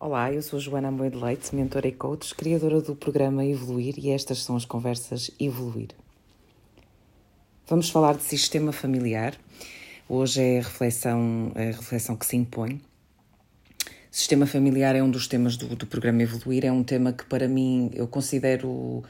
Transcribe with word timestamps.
Olá, 0.00 0.32
eu 0.32 0.40
sou 0.42 0.60
Joana 0.60 0.86
Amor 0.86 1.10
de 1.10 1.16
Leite, 1.16 1.52
mentora 1.52 1.88
e 1.88 1.90
coach, 1.90 2.32
criadora 2.32 2.80
do 2.80 2.94
programa 2.94 3.44
Evoluir 3.44 3.96
e 3.98 4.10
estas 4.10 4.44
são 4.44 4.54
as 4.54 4.64
conversas 4.64 5.28
Evoluir. 5.40 5.88
Vamos 7.66 7.90
falar 7.90 8.14
de 8.14 8.22
sistema 8.22 8.70
familiar. 8.70 9.34
Hoje 10.08 10.40
é 10.40 10.58
a 10.60 10.62
reflexão, 10.62 11.50
a 11.56 11.76
reflexão 11.76 12.14
que 12.14 12.24
se 12.24 12.36
impõe. 12.36 12.80
Sistema 14.08 14.46
familiar 14.46 14.94
é 14.94 15.02
um 15.02 15.10
dos 15.10 15.26
temas 15.26 15.56
do, 15.56 15.74
do 15.74 15.84
programa 15.84 16.22
Evoluir, 16.22 16.64
é 16.64 16.70
um 16.70 16.84
tema 16.84 17.12
que 17.12 17.24
para 17.24 17.48
mim 17.48 17.90
eu 17.92 18.06
considero 18.06 19.02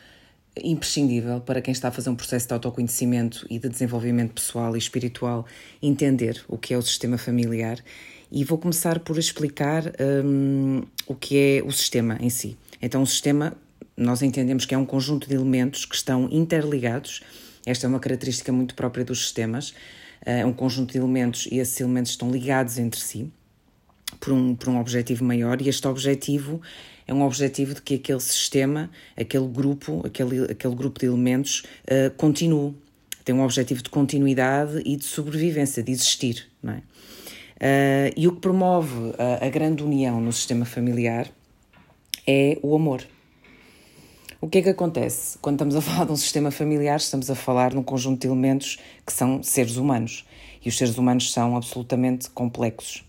imprescindível 0.57 1.39
para 1.43 1.61
quem 1.61 1.73
está 1.73 1.89
a 1.89 1.91
fazer 1.93 2.09
um 2.09 2.17
processo 2.17 2.49
de 2.49 2.55
autoconhecimento 2.55 3.47
e 3.51 3.59
de 3.59 3.69
desenvolvimento 3.69 4.33
pessoal 4.33 4.75
e 4.75 4.79
espiritual 4.79 5.45
entender 5.83 6.43
o 6.49 6.57
que 6.57 6.73
é 6.73 6.79
o 6.79 6.83
sistema 6.83 7.19
familiar 7.19 7.79
e 8.31 8.45
vou 8.45 8.59
começar 8.59 8.99
por 9.01 9.19
explicar 9.19 9.85
um, 10.25 10.83
o 11.07 11.15
que 11.15 11.37
é 11.37 11.63
o 11.65 11.71
sistema 11.71 12.19
em 12.21 12.31
si. 12.31 12.57
Então, 12.81 13.03
o 13.03 13.07
sistema, 13.07 13.55
nós 13.97 14.23
entendemos 14.23 14.65
que 14.65 14.75
é 14.75 14.79
um 14.79 14.85
conjunto 14.85 15.29
de 15.29 15.35
elementos 15.35 15.85
que 15.85 15.95
estão 15.95 16.29
interligados. 16.31 17.23
Esta 17.65 17.87
é 17.87 17.89
uma 17.89 18.01
característica 18.01 18.53
muito 18.53 18.75
própria 18.75 19.05
dos 19.05 19.21
sistemas. 19.21 19.75
Eh, 20.25 20.41
é 20.41 20.47
um 20.47 20.53
conjunto 20.53 20.93
de 20.93 20.99
elementos 20.99 21.49
e 21.51 21.59
esses 21.59 21.81
elementos 21.81 22.13
estão 22.13 22.31
ligados 22.31 22.79
entre 22.79 23.01
si 23.01 23.31
por 24.21 24.33
um, 24.33 24.55
por 24.55 24.69
um 24.69 24.81
objetivo 24.81 25.25
maior, 25.25 25.61
e 25.61 25.69
este 25.69 25.87
objetivo 25.87 26.61
é 27.07 27.15
um 27.15 27.23
objetivo 27.23 27.75
de 27.75 27.83
que 27.83 27.95
aquele 27.95 28.21
sistema, 28.21 28.91
aquele 29.17 29.47
grupo, 29.47 30.03
aquele, 30.07 30.45
aquele 30.45 30.75
grupo 30.75 31.01
de 31.01 31.07
elementos 31.07 31.63
uh, 31.85 32.11
continue. 32.17 32.75
Tem 33.25 33.35
um 33.35 33.43
objetivo 33.43 33.83
de 33.83 33.91
continuidade 33.91 34.83
e 34.85 34.97
de 34.97 35.05
sobrevivência, 35.05 35.83
de 35.83 35.93
existir. 35.93 36.47
Não 36.63 36.75
é? 36.75 36.83
Uh, 37.59 38.15
e 38.17 38.29
o 38.29 38.33
que 38.33 38.41
promove 38.41 39.15
a, 39.19 39.45
a 39.45 39.49
grande 39.49 39.83
união 39.83 40.21
no 40.21 40.33
sistema 40.33 40.65
familiar 40.65 41.29
é 42.27 42.57
o 42.63 42.77
amor. 42.77 43.05
O 44.41 44.49
que 44.49 44.59
é 44.59 44.63
que 44.63 44.69
acontece? 44.69 45.37
Quando 45.39 45.57
estamos 45.57 45.75
a 45.75 45.81
falar 45.83 46.05
de 46.05 46.13
um 46.13 46.17
sistema 46.17 46.53
familiar, 46.53 46.99
estamos 46.99 47.29
a 47.29 47.35
falar 47.35 47.71
de 47.71 47.79
um 47.79 47.83
conjunto 47.83 48.21
de 48.21 48.29
elementos 48.29 48.79
que 49.05 49.13
são 49.13 49.43
seres 49.43 49.77
humanos. 49.77 50.25
E 50.65 50.69
os 50.69 50.79
seres 50.79 50.97
humanos 50.97 51.33
são 51.33 51.57
absolutamente 51.57 52.31
complexos. 52.31 53.05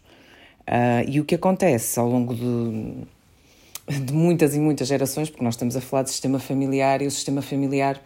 Uh, 0.61 1.06
e 1.08 1.19
o 1.19 1.25
que 1.25 1.36
acontece 1.36 2.00
ao 2.00 2.09
longo 2.09 2.34
de, 2.34 4.00
de 4.03 4.13
muitas 4.13 4.56
e 4.56 4.59
muitas 4.59 4.88
gerações, 4.88 5.30
porque 5.30 5.44
nós 5.44 5.53
estamos 5.53 5.75
a 5.75 5.81
falar 5.81 6.03
de 6.03 6.09
sistema 6.09 6.39
familiar, 6.39 7.02
e 7.02 7.08
o 7.08 7.11
sistema 7.11 7.41
familiar 7.41 8.02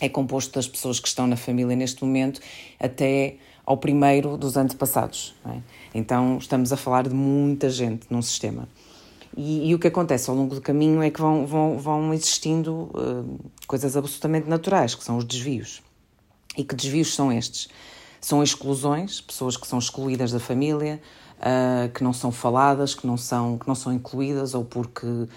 é 0.00 0.08
composto 0.08 0.54
das 0.54 0.66
pessoas 0.66 0.98
que 0.98 1.08
estão 1.08 1.26
na 1.26 1.36
família 1.36 1.76
neste 1.76 2.02
momento 2.04 2.40
até 2.80 3.36
ao 3.64 3.76
primeiro 3.76 4.36
dos 4.36 4.56
antepassados. 4.56 5.34
É? 5.46 5.58
Então 5.94 6.38
estamos 6.38 6.72
a 6.72 6.76
falar 6.76 7.08
de 7.08 7.14
muita 7.14 7.70
gente 7.70 8.06
num 8.10 8.22
sistema. 8.22 8.68
E, 9.36 9.70
e, 9.70 9.74
o 9.74 9.78
que 9.78 9.88
acontece 9.88 10.30
ao 10.30 10.36
longo 10.36 10.54
do 10.54 10.60
caminho 10.60 11.02
é 11.02 11.10
que 11.10 11.20
vão, 11.20 11.44
vão, 11.44 11.76
vão 11.76 12.14
existindo 12.14 12.88
uh, 12.94 13.50
coisas 13.66 13.96
absolutamente 13.96 14.48
naturais, 14.48 14.94
que 14.94 15.02
são 15.02 15.16
os 15.16 15.24
desvios. 15.24 15.82
E 16.56 16.62
que 16.62 16.74
desvios 16.74 17.12
são 17.12 17.32
estes? 17.32 17.68
São 18.20 18.42
exclusões, 18.42 19.20
pessoas 19.20 19.56
que 19.56 19.66
são 19.66 19.78
excluídas 19.78 20.30
da 20.30 20.38
família, 20.38 21.00
uh, 21.44 21.92
que 21.92 22.02
não 22.02 22.12
são 22.12 22.32
faladas, 22.32 22.94
que 22.94 23.06
não 23.06 23.16
são, 23.16 23.58
que 23.58 23.68
não 23.68 23.74
são 23.74 23.92
incluídas, 23.92 24.54
ou 24.54 24.64
porque, 24.64 25.06
uh, 25.06 25.28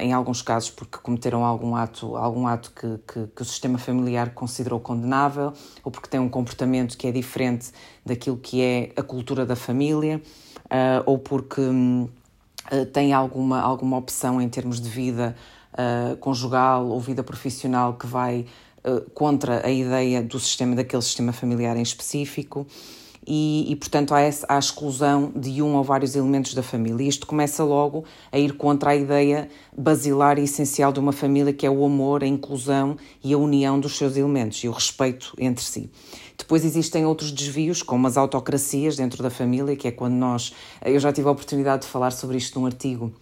em 0.00 0.12
alguns 0.12 0.42
casos, 0.42 0.70
porque 0.70 0.98
cometeram 0.98 1.44
algum 1.44 1.76
ato, 1.76 2.16
algum 2.16 2.46
ato 2.46 2.72
que, 2.72 2.98
que, 3.06 3.26
que, 3.28 3.42
o 3.42 3.44
sistema 3.44 3.78
familiar 3.78 4.34
considerou 4.34 4.80
condenável, 4.80 5.52
ou 5.84 5.92
porque 5.92 6.08
têm 6.08 6.20
um 6.20 6.28
comportamento 6.28 6.98
que 6.98 7.06
é 7.06 7.12
diferente 7.12 7.70
daquilo 8.04 8.36
que 8.36 8.60
é 8.60 8.92
a 8.96 9.02
cultura 9.02 9.46
da 9.46 9.54
família, 9.54 10.20
uh, 10.64 11.02
ou 11.06 11.18
porque 11.18 11.60
um, 11.60 12.08
têm 12.92 13.12
alguma, 13.12 13.60
alguma 13.60 13.96
opção 13.96 14.40
em 14.40 14.48
termos 14.48 14.80
de 14.80 14.88
vida 14.88 15.36
conjugal 16.20 16.86
ou 16.86 17.00
vida 17.00 17.24
profissional 17.24 17.94
que 17.94 18.06
vai 18.06 18.44
contra 19.14 19.66
a 19.66 19.70
ideia 19.70 20.22
do 20.22 20.38
sistema, 20.38 20.76
daquele 20.76 21.00
sistema 21.00 21.32
familiar 21.32 21.78
em 21.78 21.82
específico 21.82 22.66
e, 23.26 23.70
e 23.70 23.76
portanto, 23.76 24.14
há, 24.14 24.20
essa, 24.20 24.46
há 24.48 24.56
a 24.56 24.58
exclusão 24.58 25.32
de 25.36 25.62
um 25.62 25.76
ou 25.76 25.84
vários 25.84 26.16
elementos 26.16 26.54
da 26.54 26.62
família. 26.62 27.08
Isto 27.08 27.26
começa 27.26 27.62
logo 27.62 28.04
a 28.30 28.38
ir 28.38 28.54
contra 28.54 28.90
a 28.90 28.96
ideia 28.96 29.48
basilar 29.76 30.38
e 30.38 30.44
essencial 30.44 30.92
de 30.92 30.98
uma 30.98 31.12
família, 31.12 31.52
que 31.52 31.64
é 31.64 31.70
o 31.70 31.84
amor, 31.84 32.24
a 32.24 32.26
inclusão 32.26 32.96
e 33.22 33.32
a 33.32 33.38
união 33.38 33.78
dos 33.78 33.96
seus 33.96 34.16
elementos 34.16 34.58
e 34.64 34.68
o 34.68 34.72
respeito 34.72 35.34
entre 35.38 35.64
si. 35.64 35.90
Depois 36.36 36.64
existem 36.64 37.06
outros 37.06 37.30
desvios, 37.30 37.82
como 37.82 38.06
as 38.06 38.16
autocracias 38.16 38.96
dentro 38.96 39.22
da 39.22 39.30
família, 39.30 39.76
que 39.76 39.86
é 39.86 39.92
quando 39.92 40.14
nós. 40.14 40.52
Eu 40.84 40.98
já 40.98 41.12
tive 41.12 41.28
a 41.28 41.30
oportunidade 41.30 41.82
de 41.82 41.88
falar 41.88 42.10
sobre 42.10 42.36
isto 42.36 42.58
num 42.58 42.66
artigo 42.66 43.12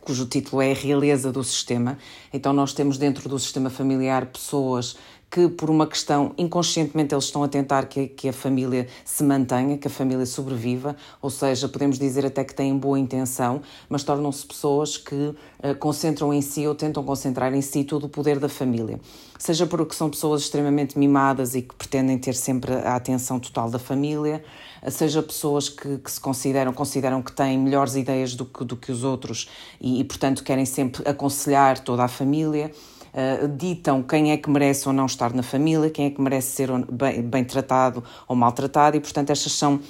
cujo 0.00 0.26
título 0.26 0.62
é 0.62 0.72
a 0.72 0.74
realeza 0.74 1.30
do 1.30 1.44
sistema. 1.44 1.98
Então, 2.32 2.52
nós 2.52 2.72
temos 2.72 2.96
dentro 2.98 3.28
do 3.28 3.38
sistema 3.38 3.70
familiar 3.70 4.26
pessoas 4.26 4.96
que 5.30 5.48
por 5.48 5.68
uma 5.68 5.86
questão 5.86 6.32
inconscientemente 6.38 7.14
eles 7.14 7.24
estão 7.24 7.42
a 7.42 7.48
tentar 7.48 7.86
que, 7.86 8.06
que 8.06 8.28
a 8.28 8.32
família 8.32 8.86
se 9.04 9.22
mantenha, 9.22 9.76
que 9.76 9.86
a 9.86 9.90
família 9.90 10.24
sobreviva, 10.24 10.96
ou 11.20 11.28
seja, 11.28 11.68
podemos 11.68 11.98
dizer 11.98 12.24
até 12.24 12.44
que 12.44 12.54
têm 12.54 12.76
boa 12.76 12.98
intenção, 12.98 13.60
mas 13.88 14.02
tornam-se 14.02 14.46
pessoas 14.46 14.96
que 14.96 15.14
uh, 15.14 15.36
concentram 15.78 16.32
em 16.32 16.40
si 16.40 16.66
ou 16.66 16.74
tentam 16.74 17.04
concentrar 17.04 17.52
em 17.52 17.60
si 17.60 17.84
todo 17.84 18.04
o 18.04 18.08
poder 18.08 18.38
da 18.38 18.48
família. 18.48 18.98
Seja 19.38 19.66
porque 19.66 19.94
são 19.94 20.08
pessoas 20.08 20.42
extremamente 20.42 20.98
mimadas 20.98 21.54
e 21.54 21.62
que 21.62 21.74
pretendem 21.74 22.18
ter 22.18 22.34
sempre 22.34 22.72
a 22.74 22.96
atenção 22.96 23.38
total 23.38 23.70
da 23.70 23.78
família, 23.78 24.42
seja 24.90 25.22
pessoas 25.22 25.68
que, 25.68 25.98
que 25.98 26.10
se 26.10 26.20
consideram, 26.20 26.72
consideram 26.72 27.22
que 27.22 27.32
têm 27.32 27.58
melhores 27.58 27.94
ideias 27.96 28.34
do 28.34 28.44
que, 28.44 28.64
do 28.64 28.76
que 28.76 28.90
os 28.90 29.04
outros 29.04 29.48
e, 29.80 30.00
e 30.00 30.04
portanto, 30.04 30.42
querem 30.42 30.64
sempre 30.64 31.08
aconselhar 31.08 31.78
toda 31.80 32.02
a 32.04 32.08
família 32.08 32.72
uh, 33.18 33.48
ditam 33.48 34.02
quem 34.02 34.30
é 34.30 34.36
que 34.36 34.48
merece 34.48 34.86
ou 34.86 34.94
não 34.94 35.06
estar 35.06 35.34
na 35.34 35.42
família, 35.42 35.90
quem 35.90 36.06
é 36.06 36.10
que 36.10 36.20
merece 36.20 36.52
ser 36.52 36.70
bem, 36.90 37.22
bem 37.22 37.44
tratado 37.44 38.04
ou 38.28 38.36
maltratado, 38.36 38.96
e 38.96 39.00
portanto 39.00 39.30
estas 39.30 39.52
são 39.52 39.80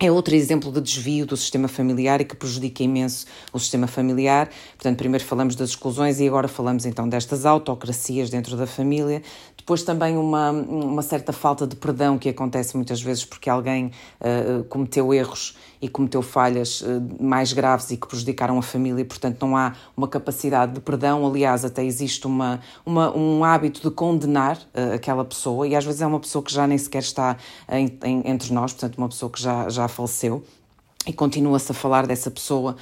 é 0.00 0.12
outro 0.12 0.32
exemplo 0.32 0.70
de 0.70 0.80
desvio 0.80 1.26
do 1.26 1.36
sistema 1.36 1.66
familiar 1.66 2.20
e 2.20 2.24
que 2.24 2.36
prejudica 2.36 2.84
imenso 2.84 3.26
o 3.52 3.58
sistema 3.58 3.88
familiar. 3.88 4.48
Portanto, 4.76 4.96
primeiro 4.96 5.24
falamos 5.24 5.56
das 5.56 5.70
exclusões 5.70 6.20
e 6.20 6.28
agora 6.28 6.46
falamos 6.46 6.86
então 6.86 7.08
destas 7.08 7.44
autocracias 7.44 8.30
dentro 8.30 8.56
da 8.56 8.64
família, 8.64 9.22
depois 9.68 9.82
também 9.82 10.16
uma, 10.16 10.50
uma 10.50 11.02
certa 11.02 11.30
falta 11.30 11.66
de 11.66 11.76
perdão 11.76 12.16
que 12.16 12.30
acontece 12.30 12.74
muitas 12.74 13.02
vezes 13.02 13.22
porque 13.22 13.50
alguém 13.50 13.92
uh, 14.18 14.64
cometeu 14.64 15.12
erros 15.12 15.58
e 15.78 15.90
cometeu 15.90 16.22
falhas 16.22 16.80
uh, 16.80 16.86
mais 17.20 17.52
graves 17.52 17.90
e 17.90 17.98
que 17.98 18.06
prejudicaram 18.06 18.58
a 18.58 18.62
família 18.62 19.02
e, 19.02 19.04
portanto, 19.04 19.44
não 19.44 19.54
há 19.54 19.74
uma 19.94 20.08
capacidade 20.08 20.72
de 20.72 20.80
perdão. 20.80 21.26
Aliás, 21.26 21.66
até 21.66 21.84
existe 21.84 22.26
uma, 22.26 22.60
uma, 22.86 23.14
um 23.14 23.44
hábito 23.44 23.82
de 23.82 23.94
condenar 23.94 24.56
uh, 24.56 24.94
aquela 24.94 25.22
pessoa 25.22 25.68
e 25.68 25.76
às 25.76 25.84
vezes 25.84 26.00
é 26.00 26.06
uma 26.06 26.18
pessoa 26.18 26.42
que 26.42 26.50
já 26.50 26.66
nem 26.66 26.78
sequer 26.78 27.02
está 27.02 27.36
em, 27.70 27.98
em, 28.04 28.22
entre 28.24 28.54
nós, 28.54 28.72
portanto, 28.72 28.96
uma 28.96 29.10
pessoa 29.10 29.30
que 29.30 29.42
já, 29.42 29.68
já 29.68 29.86
faleceu 29.86 30.42
e 31.06 31.12
continua-se 31.12 31.70
a 31.72 31.74
falar 31.74 32.06
dessa 32.06 32.30
pessoa 32.30 32.76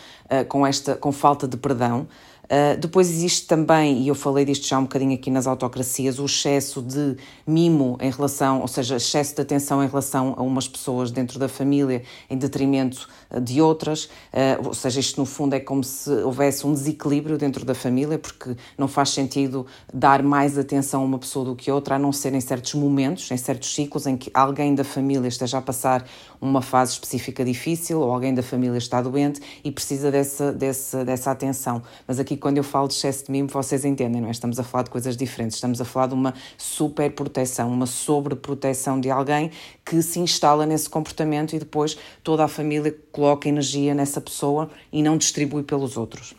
com, 0.49 0.67
esta, 0.67 0.97
com 0.97 1.13
falta 1.13 1.47
de 1.47 1.57
perdão. 1.57 2.09
Uh, 2.47 2.79
depois 2.79 3.11
existe 3.11 3.47
também, 3.47 4.03
e 4.03 4.09
eu 4.09 4.15
falei 4.15 4.45
disto 4.45 4.67
já 4.69 4.79
um 4.79 4.83
bocadinho 4.83 5.15
aqui 5.15 5.31
nas 5.31 5.47
autocracias, 5.47 6.21
o 6.21 6.25
excesso 6.25 6.81
de 6.81 7.17
mimo 7.47 7.99
em 8.01 8.11
relação, 8.11 8.61
ou 8.61 8.69
seja, 8.69 8.97
excesso 8.97 9.35
de 9.35 9.43
atenção 9.43 9.83
em 9.83 9.89
relação 9.89 10.35
a 10.37 10.43
umas 10.43 10.69
pessoas 10.69 11.11
dentro 11.11 11.39
da 11.41 11.49
família 11.49 12.03
em 12.31 12.39
detrimento 12.39 13.09
ah, 13.29 13.41
de 13.41 13.61
outras, 13.61 14.05
uh, 14.05 14.67
ou 14.67 14.75
seja, 14.75 15.01
isto 15.01 15.21
no 15.21 15.27
fundo 15.27 15.55
é 15.55 15.61
como 15.61 15.83
se 15.83 16.11
houvesse 16.11 16.65
um 16.67 16.73
desequilíbrio 16.73 17.37
dentro 17.37 17.65
da 17.65 17.75
família, 17.75 18.19
porque 18.19 18.57
não 18.79 18.87
faz 18.87 19.11
sentido 19.11 19.67
dar 19.93 20.23
mais 20.23 20.57
atenção 20.57 21.03
a 21.03 21.05
uma 21.05 21.19
pessoa 21.19 21.45
do 21.45 21.57
que 21.57 21.71
outra, 21.71 21.97
a 21.97 21.99
não 21.99 22.13
ser 22.13 22.33
em 22.33 22.41
certos 22.41 22.75
momentos, 22.75 23.29
em 23.31 23.37
certos 23.37 23.75
ciclos 23.75 24.07
em 24.07 24.17
que 24.17 24.31
alguém 24.33 24.75
da 24.75 24.85
família 24.85 25.27
esteja 25.27 25.59
a 25.59 25.63
passar 25.63 26.07
uma 26.41 26.63
fase 26.63 26.93
específica 26.93 27.45
difícil 27.45 28.01
ou 28.01 28.13
alguém 28.13 28.35
da 28.35 28.43
família 28.43 28.79
está 28.79 29.01
doente 29.01 29.41
e 29.65 29.71
precisa 29.71 30.11
dessa, 30.11 30.53
dessa, 30.53 31.05
dessa 31.05 31.31
atenção. 31.31 31.83
Mas 32.07 32.19
aqui, 32.19 32.36
quando 32.37 32.59
eu 32.59 32.65
falo 32.65 32.89
de 32.89 32.95
excesso 32.95 33.27
de 33.27 33.33
mimo, 33.33 33.49
vocês 33.49 33.85
entendem, 33.85 34.21
não 34.21 34.29
é? 34.29 34.31
Estamos 34.31 34.59
a 34.59 34.63
falar 34.63 34.85
de 34.85 34.91
coisas 34.91 35.17
diferentes. 35.17 35.57
Estamos 35.57 35.81
a 35.81 35.85
falar 35.85 36.09
de 36.09 36.15
uma 36.15 36.35
super 36.57 37.11
proteção, 37.13 37.71
uma 37.71 37.87
sobreproteção 37.87 39.01
de 39.01 39.11
alguém 39.11 39.51
que 39.85 40.01
se 40.03 40.19
instala 40.21 40.67
nesse 40.67 40.89
comportamento 40.89 41.55
e 41.55 41.59
depois 41.59 41.97
toda 42.23 42.45
a 42.45 42.49
família 42.49 42.95
coloca 43.11 43.49
energia 43.49 43.95
nessa 43.95 44.21
pessoa 44.21 44.71
e 44.93 45.03
não 45.03 45.17
distribui 45.17 45.63
pelos 45.63 45.97
outros. 45.97 46.35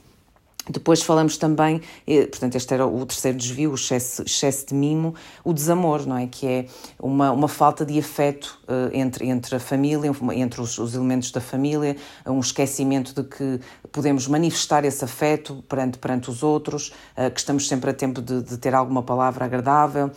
Depois 0.69 1.01
falamos 1.01 1.37
também, 1.37 1.81
portanto, 2.05 2.55
este 2.55 2.73
era 2.73 2.85
o 2.85 3.05
terceiro 3.05 3.37
desvio, 3.37 3.71
o 3.71 3.75
excesso, 3.75 4.23
excesso 4.23 4.67
de 4.67 4.73
mimo, 4.73 5.15
o 5.43 5.53
desamor, 5.53 6.05
não 6.05 6.17
é? 6.17 6.27
Que 6.27 6.47
é 6.47 6.65
uma, 6.99 7.31
uma 7.31 7.47
falta 7.47 7.85
de 7.85 7.97
afeto 7.97 8.59
uh, 8.63 8.89
entre, 8.93 9.27
entre 9.27 9.55
a 9.55 9.59
família, 9.59 10.11
entre 10.35 10.61
os, 10.61 10.77
os, 10.77 10.93
elementos 10.93 11.31
da 11.31 11.41
família, 11.41 11.95
um 12.25 12.39
esquecimento 12.39 13.13
de 13.13 13.27
que 13.27 13.59
podemos 13.91 14.27
manifestar 14.27 14.85
esse 14.85 15.03
afeto 15.03 15.63
perante, 15.67 15.97
perante 15.97 16.29
os 16.29 16.43
outros, 16.43 16.93
uh, 17.17 17.31
que 17.31 17.39
estamos 17.39 17.67
sempre 17.67 17.89
a 17.89 17.93
tempo 17.93 18.21
de, 18.21 18.41
de 18.41 18.57
ter 18.57 18.73
alguma 18.73 19.03
palavra 19.03 19.45
agradável, 19.45 20.11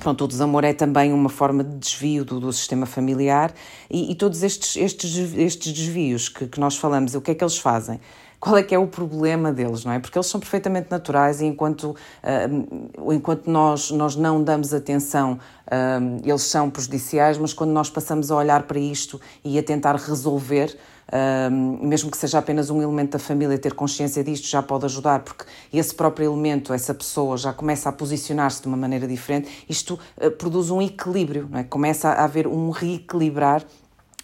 Pronto, 0.00 0.24
o 0.24 0.28
desamor 0.28 0.64
é 0.64 0.72
também 0.72 1.12
uma 1.12 1.28
forma 1.28 1.62
de 1.62 1.76
desvio 1.76 2.24
do, 2.24 2.40
do 2.40 2.52
sistema 2.52 2.84
familiar 2.84 3.54
e, 3.88 4.10
e, 4.10 4.14
todos 4.14 4.42
estes, 4.42 4.76
estes, 4.76 5.16
estes 5.36 5.72
desvios 5.72 6.28
que, 6.28 6.48
que 6.48 6.58
nós 6.58 6.76
falamos, 6.76 7.14
o 7.14 7.20
que 7.20 7.30
é 7.30 7.34
que 7.34 7.44
eles 7.44 7.58
fazem? 7.58 8.00
qual 8.44 8.58
é 8.58 8.62
que 8.62 8.74
é 8.74 8.78
o 8.78 8.86
problema 8.86 9.50
deles, 9.50 9.86
não 9.86 9.92
é? 9.92 9.98
Porque 9.98 10.18
eles 10.18 10.26
são 10.26 10.38
perfeitamente 10.38 10.88
naturais 10.90 11.40
e 11.40 11.46
enquanto, 11.46 11.92
uh, 11.92 13.12
enquanto 13.14 13.50
nós, 13.50 13.90
nós 13.90 14.16
não 14.16 14.44
damos 14.44 14.74
atenção, 14.74 15.40
uh, 15.66 16.20
eles 16.22 16.42
são 16.42 16.68
prejudiciais, 16.68 17.38
mas 17.38 17.54
quando 17.54 17.70
nós 17.70 17.88
passamos 17.88 18.30
a 18.30 18.36
olhar 18.36 18.64
para 18.64 18.78
isto 18.78 19.18
e 19.42 19.58
a 19.58 19.62
tentar 19.62 19.96
resolver, 19.96 20.76
um, 21.12 21.86
mesmo 21.86 22.10
que 22.10 22.16
seja 22.16 22.38
apenas 22.38 22.70
um 22.70 22.80
elemento 22.80 23.12
da 23.12 23.18
família, 23.18 23.58
ter 23.58 23.74
consciência 23.74 24.22
disto 24.24 24.48
já 24.48 24.62
pode 24.62 24.84
ajudar, 24.84 25.20
porque 25.20 25.44
esse 25.72 25.94
próprio 25.94 26.26
elemento, 26.26 26.72
essa 26.72 26.94
pessoa 26.94 27.36
já 27.36 27.52
começa 27.52 27.88
a 27.88 27.92
posicionar-se 27.92 28.62
de 28.62 28.68
uma 28.68 28.76
maneira 28.76 29.06
diferente, 29.06 29.48
isto 29.68 29.98
uh, 30.20 30.30
produz 30.30 30.70
um 30.70 30.80
equilíbrio, 30.80 31.48
é? 31.54 31.64
começa 31.64 32.08
a 32.08 32.24
haver 32.24 32.46
um 32.46 32.70
reequilibrar 32.70 33.64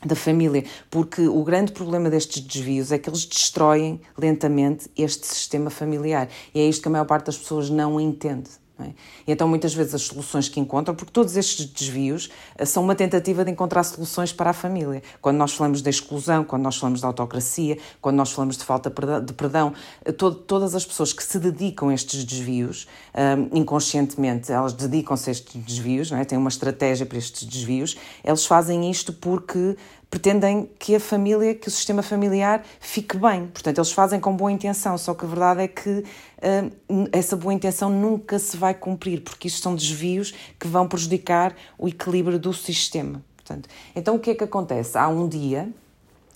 da 0.04 0.16
família, 0.16 0.64
porque 0.90 1.28
o 1.28 1.42
grande 1.44 1.72
problema 1.72 2.08
destes 2.08 2.42
desvios 2.42 2.90
é 2.90 2.98
que 2.98 3.08
eles 3.08 3.26
destroem 3.26 4.00
lentamente 4.16 4.90
este 4.96 5.26
sistema 5.26 5.68
familiar 5.68 6.28
e 6.54 6.60
é 6.60 6.66
isto 6.66 6.82
que 6.82 6.88
a 6.88 6.90
maior 6.90 7.04
parte 7.04 7.26
das 7.26 7.36
pessoas 7.36 7.68
não 7.68 8.00
entende. 8.00 8.48
É? 8.82 8.92
Então, 9.26 9.48
muitas 9.48 9.74
vezes, 9.74 9.94
as 9.94 10.02
soluções 10.02 10.48
que 10.48 10.58
encontram, 10.58 10.94
porque 10.94 11.12
todos 11.12 11.36
estes 11.36 11.66
desvios 11.66 12.30
eh, 12.56 12.64
são 12.64 12.82
uma 12.82 12.94
tentativa 12.94 13.44
de 13.44 13.50
encontrar 13.50 13.82
soluções 13.82 14.32
para 14.32 14.50
a 14.50 14.52
família. 14.52 15.02
Quando 15.20 15.36
nós 15.36 15.52
falamos 15.52 15.82
de 15.82 15.90
exclusão, 15.90 16.44
quando 16.44 16.62
nós 16.62 16.76
falamos 16.76 17.00
de 17.00 17.06
autocracia, 17.06 17.78
quando 18.00 18.16
nós 18.16 18.32
falamos 18.32 18.56
de 18.56 18.64
falta 18.64 18.90
de 19.20 19.32
perdão, 19.32 19.72
eh, 20.04 20.12
to 20.12 20.34
todas 20.34 20.74
as 20.74 20.84
pessoas 20.84 21.12
que 21.12 21.22
se 21.22 21.38
dedicam 21.38 21.88
a 21.88 21.94
estes 21.94 22.24
desvios, 22.24 22.86
um, 23.14 23.56
eh, 23.56 23.58
inconscientemente, 23.58 24.50
elas 24.52 24.72
dedicam-se 24.72 25.30
a 25.30 25.32
estes 25.32 25.62
desvios, 25.62 26.12
é? 26.12 26.24
têm 26.24 26.38
uma 26.38 26.48
estratégia 26.48 27.04
para 27.04 27.18
estes 27.18 27.44
desvios, 27.44 27.96
eles 28.24 28.46
fazem 28.46 28.90
isto 28.90 29.12
porque 29.12 29.76
pretendem 30.10 30.68
que 30.78 30.96
a 30.96 31.00
família, 31.00 31.54
que 31.54 31.68
o 31.68 31.70
sistema 31.70 32.02
familiar 32.02 32.62
fique 32.80 33.16
bem. 33.16 33.46
Portanto, 33.46 33.78
eles 33.78 33.92
fazem 33.92 34.18
com 34.18 34.34
boa 34.34 34.50
intenção, 34.50 34.98
só 34.98 35.14
que 35.14 35.24
a 35.24 35.28
verdade 35.28 35.62
é 35.62 35.68
que 35.68 35.90
uh, 35.90 37.08
essa 37.12 37.36
boa 37.36 37.54
intenção 37.54 37.88
nunca 37.88 38.38
se 38.38 38.56
vai 38.56 38.74
cumprir, 38.74 39.22
porque 39.22 39.46
isto 39.46 39.62
são 39.62 39.74
desvios 39.74 40.34
que 40.58 40.66
vão 40.66 40.88
prejudicar 40.88 41.54
o 41.78 41.86
equilíbrio 41.86 42.38
do 42.38 42.52
sistema. 42.52 43.22
Portanto, 43.36 43.68
então 43.94 44.16
o 44.16 44.18
que 44.18 44.30
é 44.30 44.34
que 44.34 44.44
acontece? 44.44 44.98
Há 44.98 45.06
um 45.06 45.28
dia, 45.28 45.68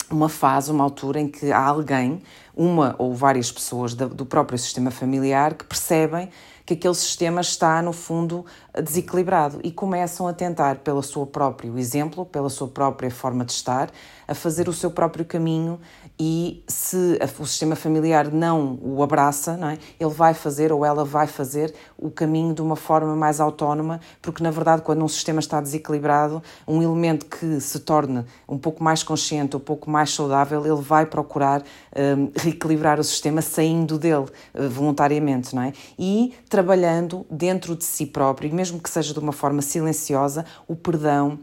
uma 0.09 0.29
fase, 0.29 0.71
uma 0.71 0.83
altura 0.83 1.19
em 1.19 1.27
que 1.27 1.51
há 1.51 1.65
alguém, 1.65 2.21
uma 2.55 2.95
ou 2.97 3.13
várias 3.13 3.51
pessoas 3.51 3.93
do 3.93 4.25
próprio 4.25 4.57
sistema 4.57 4.89
familiar 4.89 5.53
que 5.53 5.65
percebem 5.65 6.29
que 6.65 6.73
aquele 6.73 6.95
sistema 6.95 7.41
está, 7.41 7.81
no 7.81 7.93
fundo, 7.93 8.45
desequilibrado 8.81 9.59
e 9.63 9.71
começam 9.71 10.27
a 10.27 10.33
tentar, 10.33 10.77
pelo 10.77 11.01
seu 11.01 11.25
próprio 11.25 11.77
exemplo, 11.77 12.25
pela 12.25 12.49
sua 12.49 12.67
própria 12.67 13.09
forma 13.09 13.45
de 13.45 13.51
estar, 13.51 13.89
a 14.27 14.33
fazer 14.33 14.67
o 14.67 14.73
seu 14.73 14.91
próprio 14.91 15.23
caminho 15.23 15.79
e 16.19 16.63
se 16.67 17.19
o 17.39 17.45
sistema 17.45 17.75
familiar 17.75 18.31
não 18.31 18.79
o 18.81 19.03
abraça, 19.03 19.57
não 19.57 19.69
é? 19.69 19.77
ele 19.99 20.09
vai 20.09 20.33
fazer 20.33 20.71
ou 20.71 20.85
ela 20.85 21.03
vai 21.03 21.27
fazer 21.27 21.73
o 21.97 22.09
caminho 22.09 22.53
de 22.53 22.61
uma 22.61 22.75
forma 22.75 23.15
mais 23.15 23.39
autónoma, 23.39 23.99
porque 24.21 24.41
na 24.41 24.51
verdade, 24.51 24.81
quando 24.81 25.03
um 25.03 25.07
sistema 25.07 25.39
está 25.39 25.59
desequilibrado, 25.59 26.41
um 26.67 26.81
elemento 26.81 27.25
que 27.25 27.59
se 27.59 27.79
torne 27.79 28.25
um 28.47 28.57
pouco 28.57 28.83
mais 28.83 29.03
consciente, 29.03 29.55
um 29.57 29.59
pouco 29.59 29.89
mais 29.89 30.11
saudável, 30.11 30.65
ele 30.65 30.81
vai 30.81 31.05
procurar 31.05 31.61
um, 31.95 32.31
reequilibrar 32.35 32.99
o 32.99 33.03
sistema 33.03 33.41
saindo 33.41 33.99
dele 33.99 34.25
uh, 34.53 34.69
voluntariamente, 34.69 35.53
não 35.53 35.63
é? 35.63 35.73
E 35.99 36.33
trabalhando 36.49 37.25
dentro 37.29 37.75
de 37.75 37.83
si 37.83 38.05
próprio, 38.05 38.49
mesmo 38.65 38.79
que 38.79 38.89
seja 38.89 39.13
de 39.13 39.19
uma 39.19 39.31
forma 39.31 39.61
silenciosa, 39.61 40.43
o 40.67 40.75
perdão 40.75 41.37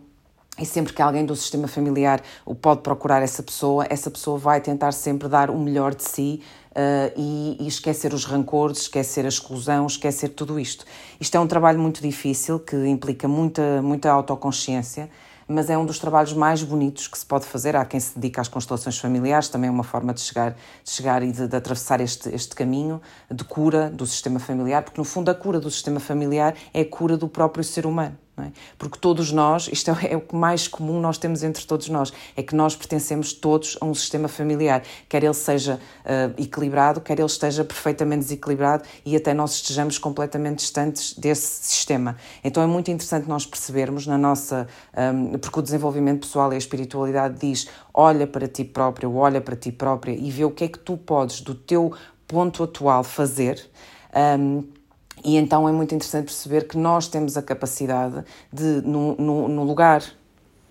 e 0.59 0.67
sempre 0.67 0.93
que 0.93 1.01
alguém 1.01 1.25
do 1.25 1.37
sistema 1.37 1.69
familiar 1.69 2.21
o 2.45 2.53
pode 2.53 2.81
procurar 2.83 3.23
essa 3.23 3.43
pessoa, 3.45 3.87
essa 3.89 4.11
pessoa 4.11 4.37
vai 4.37 4.61
tentar 4.61 4.93
sempre 4.93 5.29
dar 5.29 5.49
o 5.49 5.59
melhor 5.59 5.95
de 5.95 6.03
si 6.03 6.43
uh, 6.73 7.13
e, 7.17 7.57
e, 7.61 7.69
esquecer 7.69 8.13
os 8.13 8.25
rancores, 8.25 8.83
esquecer 8.83 9.25
a 9.25 9.29
exclusão, 9.29 9.87
esquecer 9.87 10.31
tudo 10.31 10.59
isto. 10.59 10.85
Isto 11.21 11.37
é 11.37 11.41
um 11.41 11.47
trabalho 11.47 11.79
muito 11.79 12.03
difícil 12.03 12.59
que 12.59 12.77
implica 12.87 13.29
muita, 13.29 13.81
muita 13.81 14.11
autoconsciência 14.11 15.09
mas 15.53 15.71
é 15.71 15.77
um 15.77 15.85
dos 15.85 15.99
trabalhos 15.99 16.33
mais 16.33 16.63
bonitos 16.63 17.07
que 17.07 17.19
se 17.19 17.27
pode 17.27 17.45
fazer. 17.45 17.77
Há 17.77 17.85
quem 17.85 18.01
se 18.01 18.15
dedica 18.15 18.41
às 18.41 18.49
constelações 18.49 18.99
familiares, 18.99 19.49
também 19.49 19.69
é 19.69 19.71
uma 19.71 19.85
forma 19.85 20.15
de 20.15 20.21
chegar, 20.21 20.53
de 20.53 20.91
chegar 20.91 21.23
e 21.23 21.31
de, 21.31 21.47
de, 21.47 21.57
atravessar 21.57 22.01
este, 22.01 22.29
este 22.35 22.55
caminho 22.55 23.01
de 23.31 23.45
cura 23.45 23.91
do 23.91 24.07
sistema 24.07 24.41
familiar, 24.41 24.83
porque 24.83 25.01
no 25.01 25.05
fundo 25.05 25.31
a 25.31 25.35
cura 25.35 25.61
do 25.61 25.71
sistema 25.71 26.01
familiar 26.01 26.55
é 26.73 26.81
a 26.81 26.85
cura 26.89 27.17
do 27.17 27.29
próprio 27.29 27.63
ser 27.63 27.87
humano. 27.87 28.22
É? 28.43 28.53
Porque 28.79 28.99
todos 28.99 29.31
nós, 29.33 29.69
isto 29.73 29.91
é, 29.91 30.13
é, 30.13 30.17
o 30.17 30.21
que 30.21 30.35
mais 30.35 30.67
comum 30.67 31.01
nós 31.01 31.19
temos 31.19 31.43
entre 31.43 31.65
todos 31.65 31.89
nós, 31.89 32.13
é 32.37 32.43
que 32.43 32.55
nós 32.55 32.75
pertencemos 32.75 33.33
todos 33.33 33.77
a 33.81 33.85
um 33.85 33.95
sistema 33.95 34.29
familiar, 34.29 34.83
quer 35.09 35.23
ele 35.23 35.35
seja 35.35 35.79
uh, 36.05 36.43
equilibrado, 36.43 37.01
quer 37.01 37.19
ele 37.19 37.27
esteja 37.27 37.65
perfeitamente 37.65 38.21
desequilibrado 38.21 38.85
e 39.05 39.17
até 39.17 39.33
nós 39.33 39.55
estejamos 39.55 39.99
completamente 39.99 40.59
distantes 40.59 41.15
desse 41.15 41.65
sistema. 41.65 42.17
Então 42.43 42.63
é 42.63 42.67
muito 42.67 42.91
interessante 42.91 43.29
nós 43.29 43.47
percebermos 43.47 44.07
na 44.07 44.19
nossa, 44.19 44.67
um, 45.15 45.39
porque 45.39 45.59
o 45.59 45.63
desenvolvimento 45.63 46.27
pessoal 46.27 46.53
e 46.53 46.55
a 46.57 46.59
espiritualidade 46.59 47.39
diz, 47.39 47.69
olha 47.95 48.27
para 48.27 48.49
ti 48.49 48.65
próprio, 48.65 49.15
olha 49.15 49.41
para 49.41 49.57
ti 49.57 49.71
própria 49.71 50.13
e 50.13 50.31
vê 50.31 50.45
o 50.45 50.51
que 50.51 50.65
é 50.65 50.69
que 50.69 50.79
tu 50.79 50.97
podes 50.97 51.41
do 51.41 51.55
teu 51.55 51.93
ponto 52.27 52.63
atual 52.63 53.05
fazer. 53.05 53.71
Um, 54.15 54.65
e 55.25 55.37
então 55.37 55.69
é 55.69 55.73
muito 55.73 55.95
interessante 55.95 56.27
perceber 56.27 56.67
que 56.67 56.77
nós 56.77 57.09
temos 57.09 57.37
a 57.37 57.43
capacidade 57.43 58.25
de, 58.53 58.83
no, 58.83 59.15
no, 59.17 59.49
no 59.49 59.65
lugar 59.65 60.03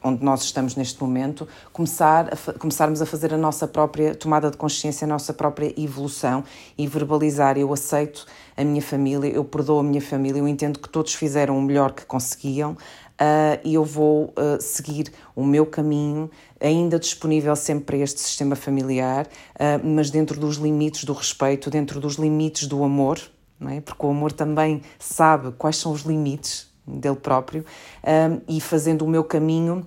onde 0.04 0.24
nós 0.24 0.44
estamos 0.44 0.76
neste 0.76 1.00
momento, 1.02 1.48
começar 1.72 2.34
a, 2.34 2.54
começarmos 2.54 3.02
a 3.02 3.06
fazer 3.06 3.34
a 3.34 3.38
nossa 3.38 3.68
própria 3.68 4.16
tomada 4.16 4.50
de 4.50 4.58
consciência, 4.58 5.06
a 5.06 5.08
nossa 5.08 5.34
própria 5.34 5.74
evolução 5.78 6.44
e 6.78 6.88
verbalizar. 6.88 7.58
Eu 7.58 7.72
aceito 7.72 8.26
a 8.58 8.64
minha 8.64 8.82
família, 8.82 9.30
eu 9.30 9.46
perdoo 9.46 9.80
a 9.80 9.84
minha 9.84 10.02
família, 10.02 10.40
eu 10.40 10.48
entendo 10.48 10.80
que 10.80 10.90
todos 10.90 11.14
fizeram 11.14 11.58
o 11.58 11.62
melhor 11.62 11.92
que 11.92 12.06
conseguiam. 12.06 12.72
Uh, 12.72 13.62
e 13.64 13.76
eu 13.76 13.86
vou 13.86 14.34
uh, 14.36 14.60
seguir 14.60 15.14
o 15.36 15.46
meu 15.46 15.64
caminho, 15.64 16.32
ainda 16.60 16.98
disponível 16.98 17.56
sempre 17.56 17.86
para 17.86 17.98
este 17.98 18.20
sistema 18.20 18.56
familiar, 18.56 19.28
uh, 19.28 19.88
mas 19.88 20.10
dentro 20.10 20.40
dos 20.40 20.56
limites 20.56 21.04
do 21.04 21.14
respeito, 21.14 21.70
dentro 21.70 22.00
dos 22.00 22.16
limites 22.16 22.66
do 22.66 22.84
amor, 22.84 23.20
não 23.62 23.70
é? 23.70 23.80
Porque 23.80 24.04
o 24.04 24.10
amor 24.10 24.32
também 24.32 24.82
sabe 24.98 25.52
quais 25.52 25.78
são 25.78 25.92
os 25.92 26.02
limites 26.02 26.68
dele 26.86 27.16
próprio 27.16 27.64
um, 28.04 28.42
e 28.48 28.60
fazendo 28.60 29.06
o 29.06 29.08
meu 29.08 29.24
caminho 29.24 29.86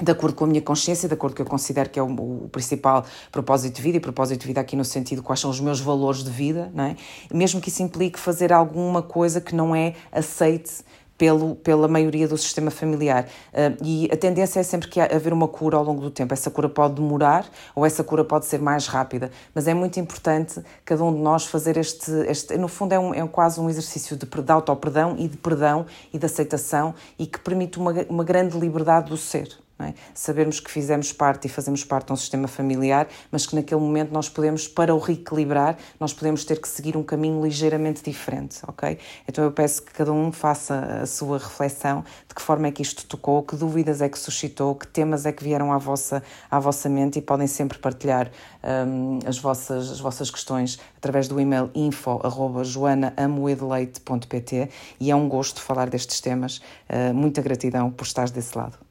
de 0.00 0.12
acordo 0.12 0.36
com 0.36 0.44
a 0.44 0.46
minha 0.46 0.62
consciência, 0.62 1.08
de 1.08 1.14
acordo 1.14 1.32
com 1.32 1.42
o 1.42 1.44
que 1.44 1.48
eu 1.48 1.50
considero 1.50 1.90
que 1.90 1.98
é 1.98 2.02
o, 2.02 2.06
o, 2.06 2.48
principal 2.48 3.04
propósito 3.32 3.74
de 3.74 3.82
vida, 3.82 3.96
e 3.96 4.00
propósito 4.00 4.40
de 4.42 4.46
vida 4.46 4.60
aqui 4.60 4.76
no 4.76 4.84
sentido 4.84 5.24
quais 5.24 5.40
são 5.40 5.50
os 5.50 5.58
meus 5.58 5.80
valores 5.80 6.22
de 6.22 6.30
vida, 6.30 6.70
não 6.72 6.84
é? 6.84 6.96
mesmo 7.34 7.60
que 7.60 7.68
isso 7.68 7.82
implique 7.82 8.16
fazer 8.16 8.52
alguma 8.52 9.02
coisa 9.02 9.40
que 9.40 9.56
não 9.56 9.74
é 9.74 9.94
aceite 10.12 10.84
pelo, 11.18 11.56
pela 11.56 11.88
maioria 11.88 12.28
do 12.28 12.38
sistema 12.38 12.70
familiar. 12.70 13.24
Uh, 13.52 13.84
e 13.84 14.08
a 14.10 14.16
tendência 14.16 14.60
é 14.60 14.62
sempre 14.62 14.88
que 14.88 15.00
haver 15.00 15.32
uma 15.32 15.48
cura 15.48 15.76
ao 15.76 15.84
longo 15.84 16.00
do 16.00 16.10
tempo. 16.10 16.32
Essa 16.32 16.50
cura 16.50 16.68
pode 16.68 16.94
demorar 16.94 17.44
ou 17.74 17.84
essa 17.84 18.04
cura 18.04 18.24
pode 18.24 18.46
ser 18.46 18.60
mais 18.60 18.86
rápida, 18.86 19.30
mas 19.52 19.66
é 19.66 19.74
muito 19.74 19.98
importante 19.98 20.62
cada 20.84 21.02
um 21.02 21.12
de 21.12 21.20
nós 21.20 21.44
fazer 21.44 21.76
este. 21.76 22.10
este 22.28 22.56
no 22.56 22.68
fundo, 22.68 22.92
é, 22.92 22.98
um, 22.98 23.12
é 23.12 23.26
quase 23.26 23.60
um 23.60 23.68
exercício 23.68 24.16
de, 24.16 24.24
de 24.24 24.52
auto-perdão 24.52 25.16
e 25.18 25.26
de 25.26 25.36
perdão 25.36 25.84
e 26.12 26.18
de 26.18 26.24
aceitação 26.24 26.94
e 27.18 27.26
que 27.26 27.40
permite 27.40 27.78
uma, 27.78 27.92
uma 28.08 28.24
grande 28.24 28.56
liberdade 28.56 29.10
do 29.10 29.16
ser. 29.16 29.48
É? 29.80 29.94
Sabermos 30.12 30.58
que 30.58 30.68
fizemos 30.70 31.12
parte 31.12 31.46
e 31.46 31.48
fazemos 31.48 31.84
parte 31.84 32.08
de 32.08 32.12
um 32.12 32.16
sistema 32.16 32.48
familiar, 32.48 33.06
mas 33.30 33.46
que 33.46 33.54
naquele 33.54 33.80
momento 33.80 34.10
nós 34.10 34.28
podemos, 34.28 34.66
para 34.66 34.92
o 34.92 34.98
reequilibrar, 34.98 35.78
nós 36.00 36.12
podemos 36.12 36.44
ter 36.44 36.60
que 36.60 36.68
seguir 36.68 36.96
um 36.96 37.04
caminho 37.04 37.44
ligeiramente 37.44 38.02
diferente, 38.02 38.58
ok? 38.66 38.98
Então 39.28 39.44
eu 39.44 39.52
peço 39.52 39.82
que 39.82 39.92
cada 39.92 40.12
um 40.12 40.32
faça 40.32 40.98
a 41.02 41.06
sua 41.06 41.38
reflexão 41.38 42.04
de 42.26 42.34
que 42.34 42.42
forma 42.42 42.66
é 42.66 42.72
que 42.72 42.82
isto 42.82 43.06
tocou, 43.06 43.44
que 43.44 43.54
dúvidas 43.54 44.02
é 44.02 44.08
que 44.08 44.18
suscitou, 44.18 44.74
que 44.74 44.84
temas 44.86 45.24
é 45.26 45.32
que 45.32 45.44
vieram 45.44 45.72
à 45.72 45.78
vossa, 45.78 46.24
à 46.50 46.58
vossa 46.58 46.88
mente 46.88 47.20
e 47.20 47.22
podem 47.22 47.46
sempre 47.46 47.78
partilhar 47.78 48.32
um, 48.64 49.20
as, 49.26 49.38
vossas, 49.38 49.92
as 49.92 50.00
vossas 50.00 50.28
questões 50.28 50.80
através 50.96 51.28
do 51.28 51.40
e-mail 51.40 51.70
info.joanaamoedeleite.pt 51.74 54.70
e 54.98 55.10
é 55.10 55.14
um 55.14 55.28
gosto 55.28 55.62
falar 55.62 55.88
destes 55.88 56.20
temas. 56.20 56.60
Uh, 56.88 57.14
muita 57.14 57.40
gratidão 57.40 57.88
por 57.90 58.04
estar 58.04 58.28
desse 58.30 58.58
lado. 58.58 58.87